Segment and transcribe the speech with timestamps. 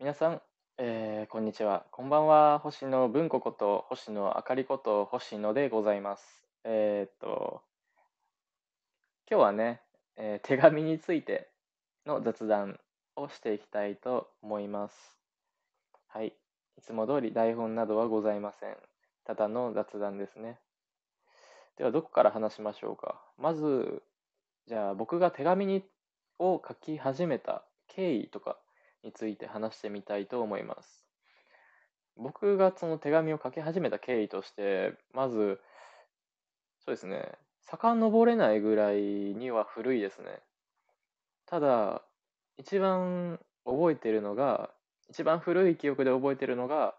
[0.00, 0.40] 皆さん、
[0.78, 1.84] えーこんにちは。
[1.90, 2.58] こんばんは。
[2.60, 6.24] 星野文子こと星野あかりこと星野でございます。
[6.64, 7.60] えーっと、
[9.30, 9.82] 今日はね、
[10.16, 11.50] えー手紙について
[12.06, 12.80] の雑談
[13.14, 14.94] をしていきたいと思います。
[16.08, 16.28] はい。
[16.28, 16.32] い
[16.80, 18.76] つも通り台本などはございません。
[19.26, 20.56] ただの雑談ですね。
[21.76, 23.20] では、どこから話しましょうか。
[23.36, 24.02] まず、
[24.66, 25.84] じゃあ僕が手紙に
[26.38, 28.56] を書き始めた経緯とか
[29.02, 31.06] について話してみたいと思います。
[32.16, 35.60] 僕がその手紙を書き始めた経緯として、まず、
[36.84, 37.32] そうですね、
[37.62, 40.40] 遡れないぐらいには古いですね。
[41.46, 42.02] ただ、
[42.58, 44.70] 一番覚えてるのが、
[45.08, 46.94] 一番古い記憶で覚えてるのが、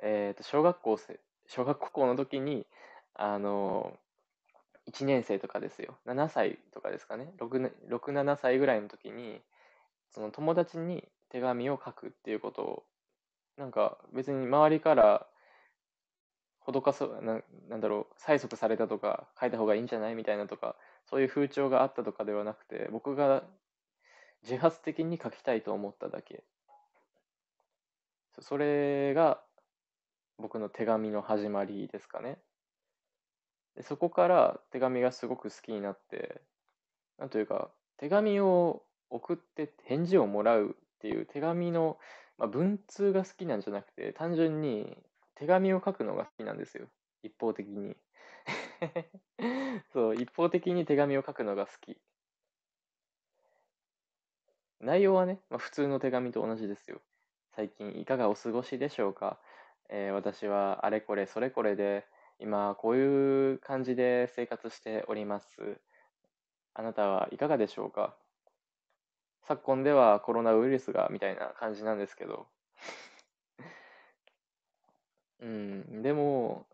[0.00, 2.66] えーと、小学校生、小学校の時に、
[3.14, 3.96] あの、
[4.88, 5.96] 1年生とかですよ。
[6.06, 7.32] 7歳とかですかね。
[7.38, 9.40] 6ね、6、7歳ぐらいの時に、
[10.10, 12.84] その友達に手紙を書くっていうことを、
[13.56, 15.26] なんか別に周りから
[16.66, 23.44] 施かそう、な、なんだろう、催促されたとか、書いた方がいいんじゃないみたいなとか、そういう風潮があったとかではなくて、僕が
[24.42, 26.44] 自発的に書きたいと思っただけ。
[28.34, 29.42] そそれが
[30.38, 32.38] 僕の手紙の始まりですかね。
[33.76, 36.42] でそこから手紙がすごく好きになって、
[37.18, 41.98] なんというか、手紙を送って返事をもらうっていう手紙の、
[42.38, 44.96] まあ、文通が好きなんじゃなくて、単純に
[45.34, 46.88] 手紙を書くのが好きなんですよ。
[47.22, 47.96] 一方的に。
[49.92, 52.00] そう、一方的に手紙を書くのが好き。
[54.80, 57.00] 内容はね、まあ、普通の手紙と同じですよ。
[57.54, 59.38] 最近いかがお過ごしでしょうか、
[59.88, 62.06] えー私はあれこれそれこれで、
[62.38, 65.80] 今こういう感じで生活しております。
[66.74, 68.16] あなたはいかがでしょうか？
[69.46, 72.46] 昨今ではコロナウイルスがみたいな感じなんですけど。
[75.40, 76.66] うん、でも、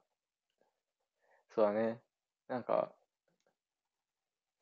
[1.54, 2.00] そうだね。
[2.48, 2.92] なんか、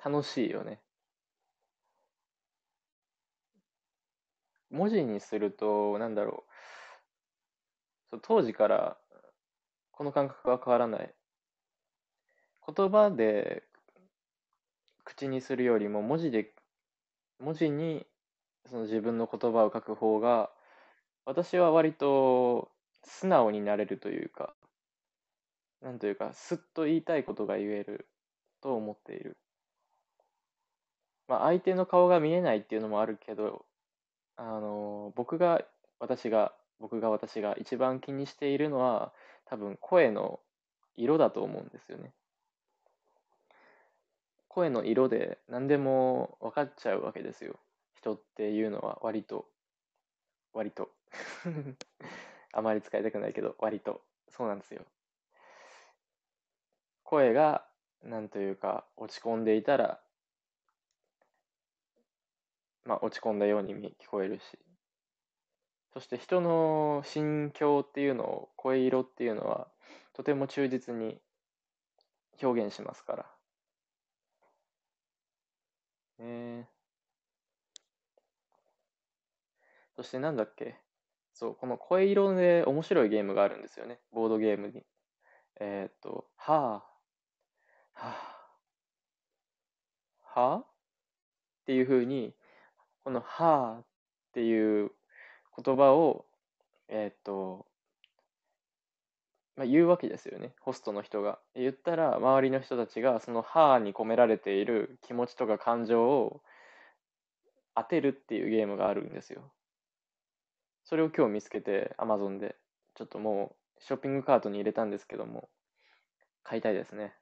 [0.05, 0.81] 楽しいよね。
[4.71, 6.51] 文字にすると、なんだろう。
[8.11, 8.97] そう当時から
[9.93, 11.15] この感覚は変わらない。
[12.75, 13.63] 言葉で
[15.05, 16.55] 口にするよりも文字で、
[17.41, 18.07] 文字に
[18.67, 20.51] その自分の言葉を書く方が、
[21.25, 22.71] 私は割と
[23.03, 24.55] 素直になれるというか、
[25.81, 28.09] なんというか、すっと言いたいことが言える
[28.61, 29.39] と思っている。
[31.27, 33.65] まあ、相手の顔が見えないっていうのもあるけど、
[34.37, 35.63] あの、僕が、
[35.99, 39.13] 私が、僕が私が一番気にしているのは、
[39.47, 40.41] 多分声の
[40.97, 42.13] 色だと思うんですよね。
[44.51, 47.61] 声の色で何でも分かっちゃうわけですよ。
[47.95, 49.47] 人っていうのは割と、
[50.53, 50.91] 割と。
[52.53, 54.03] あまり使いたくないけど、割と。
[54.29, 54.85] そうなんですよ。
[57.05, 57.65] 声が、
[58.03, 60.03] なんというか、落ち込んでいたら、
[62.85, 64.59] まあ、落ち込んだように聞こえるし。
[65.93, 69.71] そして人の心境っていうのを、声色っていうのは、
[70.13, 71.23] とても忠実に
[72.43, 73.40] 表現しますから。
[76.21, 76.69] ね。
[79.97, 80.77] そしてなんだっけ？
[81.35, 84.01] そう、この声色で面白いゲームがあるんですよね。
[84.13, 84.85] ボードゲームに。
[85.61, 86.83] えーっと、は
[87.95, 88.17] あ、は
[90.33, 90.57] あ、はあ？
[90.59, 90.67] っ
[91.67, 92.35] ていう風に、
[93.05, 93.85] このはあっ
[94.33, 94.91] ていう
[95.63, 96.27] 言葉を、
[96.89, 97.67] えーっと、
[99.61, 100.55] まあ、言うわけですよね。
[100.63, 101.39] ホストの人が。
[101.55, 106.41] 言ったら、周りの人たちが、そのはあに込められている気持ちとか感情を
[107.75, 109.53] 当てるっていうゲームがあるんですよ。
[110.85, 112.57] それを今日見つけて、Amazon で、
[112.95, 115.51] ちょっともう、ショッピングカートに入れたんですけども、
[116.43, 117.15] 買いたいですね。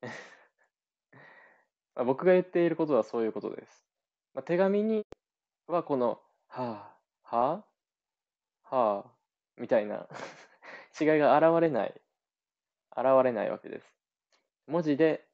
[1.96, 3.84] ま僕が言っていることはそういうことです。
[4.32, 5.04] まあ、手紙に
[5.66, 7.64] はこの、はあ、は
[8.62, 9.10] あ、はあ、
[9.56, 10.06] みたいな
[11.00, 11.94] 違いが現れない、
[12.96, 13.94] 現れないわけです。
[14.66, 15.26] 文字で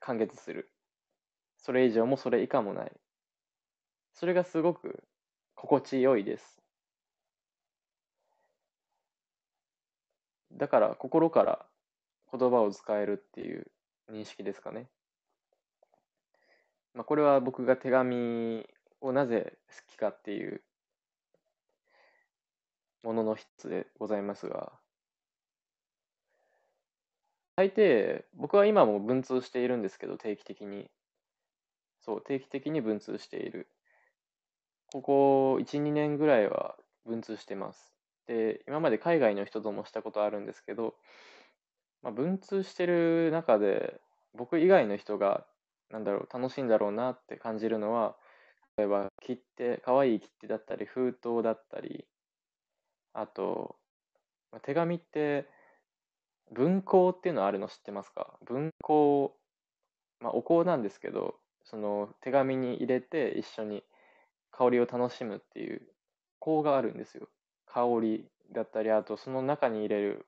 [0.00, 0.70] 完結する。
[1.56, 2.92] それ以上もそれ以下もない。
[4.12, 5.04] それがすごく
[5.54, 6.62] 心地よいです。
[10.52, 11.66] だから心から
[12.30, 13.66] 言葉を使えるっていう
[14.10, 14.88] 認識ですかね。
[16.94, 18.64] まあ、これは僕が手紙
[19.00, 20.62] をなぜ好きかっていう
[23.04, 24.72] ものの一つでございますが、
[27.56, 30.90] 大抵僕は今も文通しているんですけど、定期的に。
[32.00, 33.68] そう、定期的に文通している。
[34.92, 37.94] ここ1、2年ぐらいは文通してます。
[38.26, 40.94] で、今まで海外の人ともしたことあるんですけど、
[42.02, 44.00] まあ、文通してる中で、
[44.34, 45.46] 僕以外の人が、
[45.90, 48.16] なんだろう、楽しいんだろうなって感じるのは、
[48.76, 52.06] 例えば切手、可愛い切手だったり、封筒だったり、
[53.14, 53.76] あと、
[54.52, 55.48] まあ手紙って、
[56.52, 58.34] 文庫っていうのあるの知ってますか？
[58.44, 59.36] 文庫、
[60.20, 63.82] まあ、お香なんですけど、その手紙に入れて一緒に
[64.50, 65.82] 香りを楽しむっていう
[66.40, 67.28] 香があるんですよ。
[67.66, 70.26] 香りだったり、あとその中に入れる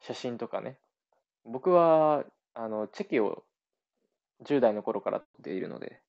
[0.00, 0.78] 写真とかね。
[1.44, 2.24] 僕は、
[2.54, 3.44] あの、チェキを
[4.42, 6.02] 10代の頃から撮っているので、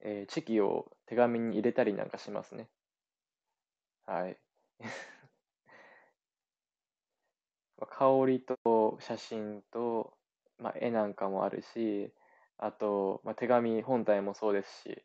[0.00, 2.68] えー、チェキを手紙に入れたりなんかしますね。
[4.06, 4.36] はい。
[7.80, 10.14] 香りと写真と、
[10.58, 12.12] まあ、絵なんかもあるし、
[12.58, 15.02] あと、まあ、手紙本体もそうですし、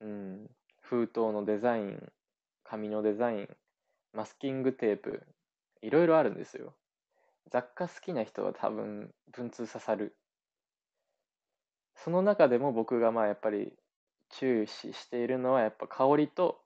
[0.00, 0.50] うん、
[0.80, 2.12] 封筒のデザイン、
[2.64, 3.56] 紙のデザイン、
[4.12, 5.26] マスキングテープ、
[5.82, 6.74] いろいろあるんですよ。
[7.50, 10.16] 雑貨好きな人は多分文通刺さる。
[11.96, 13.72] その中でも僕がまあやっぱり
[14.30, 16.62] 注視しているのはやっぱ香りと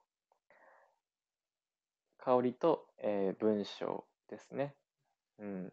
[2.25, 4.73] 香りと、えー、文章ですね。
[5.37, 5.71] うん。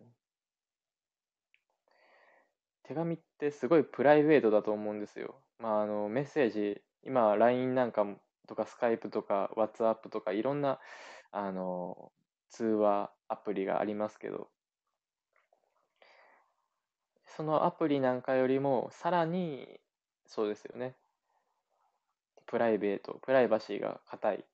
[2.83, 5.35] 手紙ってすごいプライベートだと思うんですよ。
[5.59, 8.05] まあ、あの、メッセージ、今、LINE なんか
[8.47, 10.79] とか、Skype とか、WhatsApp とか、いろんな、
[11.31, 12.13] あの、
[12.51, 14.51] 通話アプリがありますけど、
[17.25, 19.81] そのアプリなんかよりも、さらに、
[20.27, 20.97] そうですよね。
[22.45, 24.45] プライベート、プライバシーが硬い、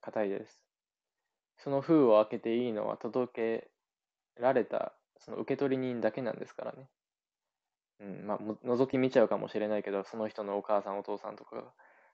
[0.00, 0.69] 硬いです。
[1.62, 3.70] その封を開けていいのは届け
[4.40, 6.88] られた、その受取人だけなんですからね。
[8.00, 11.64] うん、まあ、覗き見ちゃうかもしれないけど、その人のお母さん、お父さんとかが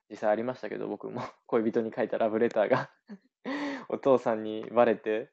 [0.09, 2.91] 実際ありましたけど、僕も 恋人に書いたラブレターが
[3.87, 5.29] お父さんにバレて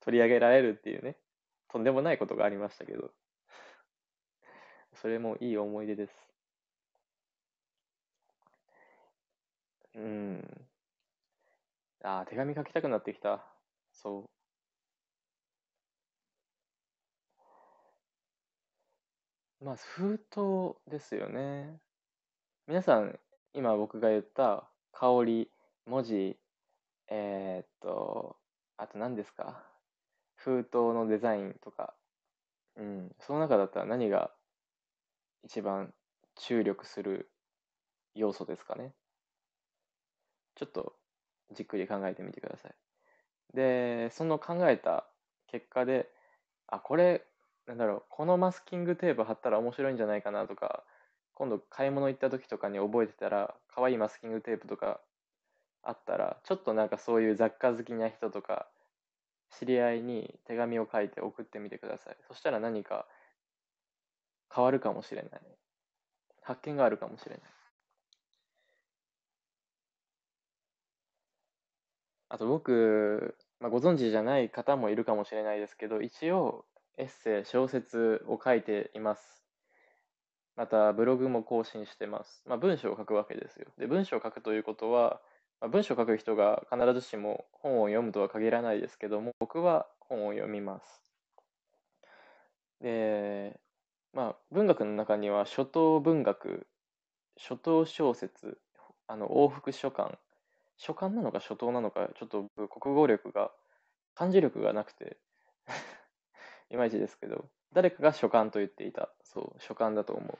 [0.00, 1.18] 取り上げられるっていうね、
[1.68, 3.12] とんでもないことがありましたけど、
[4.94, 6.32] それもいい思い出です。
[9.94, 10.71] うん。
[12.04, 13.44] ああ、手紙書きたくなってきた。
[13.92, 14.28] そ
[19.60, 19.64] う。
[19.64, 21.78] まあ、封筒ですよね。
[22.66, 23.18] 皆さん、
[23.54, 25.50] 今僕が言った香り、
[25.86, 26.36] 文字、
[27.08, 28.36] えーっと、
[28.76, 29.62] あと何ですか？
[30.34, 31.94] 封筒のデザインとか、
[32.76, 34.32] うん、その中だったら何が
[35.44, 35.94] 一番
[36.34, 37.30] 注力する
[38.14, 38.92] 要素ですかね？
[40.56, 40.94] ちょっと
[41.52, 42.74] じっくり考えてみてください。
[43.54, 45.06] で、その考えた
[45.46, 46.08] 結果で、
[46.66, 47.24] あ、これ、
[47.66, 50.84] なんだろう、このマスキングテープ貼ったら面白いんじゃないかなとか、
[51.34, 55.00] 今度買い物行った時とかに覚えてたら、可愛いマスキングテープとか
[55.82, 58.68] あったら、ちょっとなんかそういう雑貨好きな人とか、
[59.50, 62.16] 知り合いに手紙を書いて送ってみてください。
[62.28, 63.06] そしたら何か
[64.54, 65.40] 変わるかもしれない。
[66.42, 67.61] 発見があるかもしれない。
[72.32, 76.64] あと僕、まあ、ご存知じゃない方もいるかもしれないですけど、一応
[76.96, 79.44] エッセイ、小説を書いています。
[80.56, 82.42] また、ブログも更新してます。
[82.46, 83.66] まあ、文章を書くわけですよ。
[83.76, 85.20] で、文章を書くということは、
[85.60, 91.02] まあ、文章を書く人が必ずしも本を読むとは限らないですけども、僕は本を読みます。
[92.80, 93.60] で、
[94.14, 96.66] まあ、文学の中には初等文学、
[97.36, 98.56] 初等小説、
[99.06, 100.18] あの往復書簡
[100.78, 103.52] 初漢なのか初等なのか、ちょっと国語力が、
[104.14, 105.18] 漢字力がなくて
[106.70, 109.12] いまいちですけど、誰かが書簡と言っていた。
[109.22, 110.38] そう、書簡だと思う。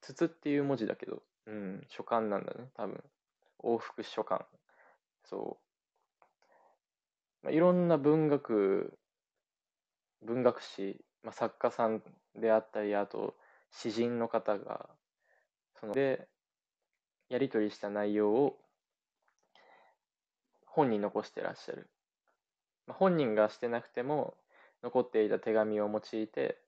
[0.00, 3.04] 筒っていう文字だけど、うん、書簡なんだね、多分。
[3.60, 4.46] 往復書簡。
[5.24, 5.58] そ
[6.22, 6.24] う。
[7.42, 8.98] まあ、いろんな文学、
[10.22, 12.02] 文学史、まあ、作家さん
[12.34, 13.36] であったり、あと、
[13.70, 14.88] 詩人の方が、
[15.74, 16.28] そので、
[17.28, 18.58] やり取りした内容を
[20.66, 21.88] 本に残してらっしゃる。
[22.88, 24.34] 本人がしてなくても
[24.82, 26.58] 残っていた手紙を用いて、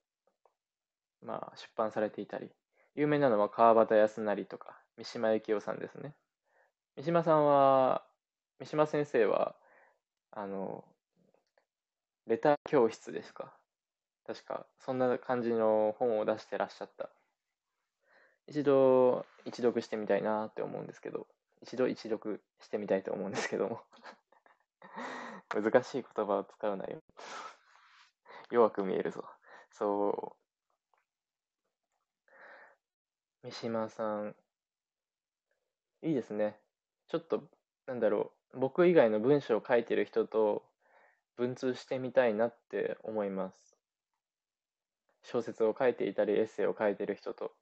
[1.22, 2.50] まあ、出版されていたり、
[2.94, 6.14] 有名なのは川端康成とか三島由紀夫さんですね。
[6.96, 8.02] 三島さんは、
[8.58, 9.54] 三島先生は、
[10.32, 10.84] あの、
[12.26, 13.54] レター教室ですか。
[14.26, 17.08] 確か、そんな感じの本を出してらっしゃった。
[18.46, 21.26] 一度一読してみたいなって思うんですけど、
[21.62, 23.80] 一度一読してみたいと思うんですけども
[25.54, 27.02] 難しい言葉を使うなよ
[28.50, 29.24] 弱く見えるぞ。
[29.70, 30.40] そう。
[33.42, 34.34] 三島さん、
[36.02, 36.58] いいですね。
[37.08, 37.44] ちょっと、
[37.86, 40.64] なんだろう、僕以外の文章を書いてる人と
[41.36, 43.76] 文通してみたいなって思います。
[45.22, 47.52] 小説を書いていたり、エッセイを書いてる人と。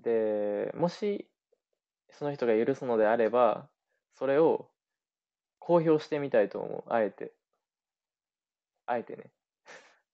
[0.00, 1.28] で、もし、
[2.10, 3.70] その人が許すのであれば、
[4.14, 4.70] それを
[5.60, 6.92] 公表してみたいと思う。
[6.92, 7.34] あえて。
[8.86, 9.30] あえてね。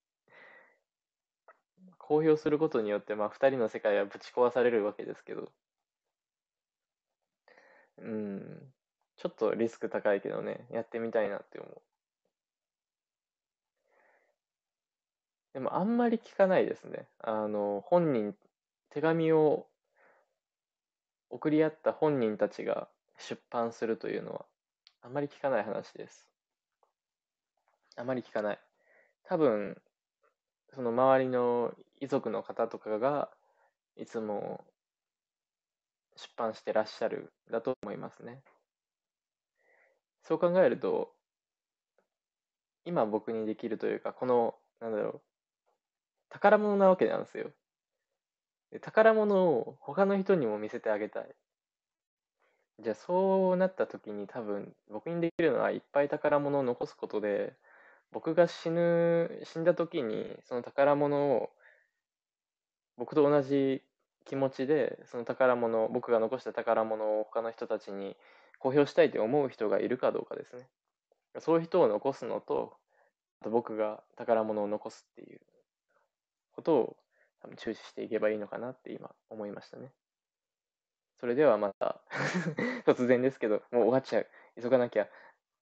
[1.98, 5.52] 公表することによって、まあ、二人の世界はぶち壊されるわけですけど。
[7.98, 8.72] うん。
[9.16, 11.82] ちょっとリスク高いけどね、やってみたいなって思う。
[15.54, 17.08] でも、あんまり聞かないですね。
[17.18, 18.34] あの、本人、
[18.90, 19.66] 手紙を
[21.34, 22.88] 送り合った本人たちが
[23.18, 24.46] 出版するというのは、
[25.02, 26.30] あまり聞かない話です。
[27.96, 28.60] あまり聞かない。
[29.24, 29.82] 多分、
[30.72, 33.32] その周りの遺族の方とかが、
[33.96, 34.64] いつも
[36.14, 38.40] 出版してらっしゃるだと思いますね。
[40.22, 41.16] そう考えると、
[42.84, 45.22] 今僕にできるというか、この、なんだろう、
[46.28, 47.50] 宝物なわけなんですよ。
[48.72, 51.34] で宝物を他の人にも見せてあげたい。
[52.80, 57.54] じゃあそうなった時に多分僕にできるのはいっぱい宝物を残すことで、
[58.10, 61.50] 僕が死ぬ、死んだ時にその宝物を
[62.96, 63.82] 僕と同じ
[64.24, 68.16] 気持ちでその宝物、僕が残した宝物を他の人たちに
[68.58, 70.68] 公表したいと思う人がいるかどうかですね。
[71.38, 72.76] そういう人を残すのと、
[73.40, 75.40] あと僕が宝物を残すっていう
[76.52, 76.96] ことを
[77.44, 79.92] 多分注視していけばいいのかなって今思いましたね。
[81.20, 82.00] それではまた
[82.86, 84.26] 突然ですけど、もう終わっちゃう。
[84.60, 85.10] 急がなきゃっ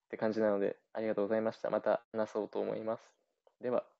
[0.09, 1.69] て感じなので、ありがとうございました。
[1.69, 3.13] また話そうと思います。
[3.59, 3.92] では。